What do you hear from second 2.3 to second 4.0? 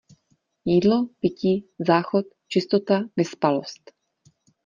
čistota, vyspalost.